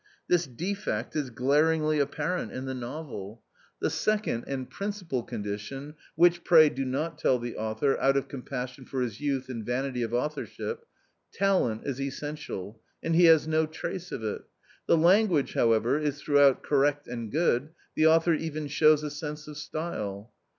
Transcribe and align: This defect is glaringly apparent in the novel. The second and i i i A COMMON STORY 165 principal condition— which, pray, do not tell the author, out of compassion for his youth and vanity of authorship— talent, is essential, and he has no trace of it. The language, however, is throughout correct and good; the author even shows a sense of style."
This 0.27 0.47
defect 0.47 1.15
is 1.15 1.29
glaringly 1.29 1.99
apparent 1.99 2.51
in 2.51 2.65
the 2.65 2.73
novel. 2.73 3.43
The 3.81 3.91
second 3.91 4.45
and 4.45 4.45
i 4.47 4.49
i 4.49 4.49
i 4.49 4.53
A 4.53 4.65
COMMON 4.89 4.93
STORY 4.93 5.19
165 5.19 5.21
principal 5.21 5.21
condition— 5.23 5.95
which, 6.15 6.43
pray, 6.43 6.69
do 6.69 6.85
not 6.85 7.19
tell 7.19 7.37
the 7.37 7.55
author, 7.55 7.95
out 7.99 8.17
of 8.17 8.27
compassion 8.27 8.85
for 8.85 9.01
his 9.01 9.21
youth 9.21 9.47
and 9.47 9.63
vanity 9.63 10.01
of 10.01 10.11
authorship— 10.11 10.87
talent, 11.31 11.83
is 11.85 12.01
essential, 12.01 12.81
and 13.03 13.13
he 13.13 13.25
has 13.25 13.47
no 13.47 13.67
trace 13.67 14.11
of 14.11 14.23
it. 14.23 14.41
The 14.87 14.97
language, 14.97 15.53
however, 15.53 15.99
is 15.99 16.19
throughout 16.19 16.63
correct 16.63 17.07
and 17.07 17.31
good; 17.31 17.69
the 17.93 18.07
author 18.07 18.33
even 18.33 18.65
shows 18.65 19.03
a 19.03 19.11
sense 19.11 19.47
of 19.47 19.55
style." 19.55 20.31